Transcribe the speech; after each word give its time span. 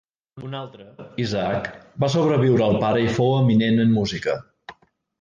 Un 0.45 0.53
altre, 0.59 0.85
Isaac, 1.25 1.69
va 2.05 2.11
sobreviure 2.15 2.67
al 2.71 2.81
pare 2.87 3.07
i 3.07 3.15
fou 3.21 3.39
eminent 3.45 3.81
en 3.89 3.97
música. 4.03 4.39